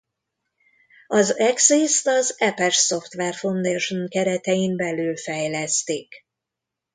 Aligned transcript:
Az 1.07 1.31
Axist 1.31 2.07
az 2.07 2.35
Apache 2.39 2.69
Software 2.79 3.33
Foundation 3.33 4.07
keretein 4.09 4.75
belül 4.77 5.15
fejlesztik. 5.17 6.25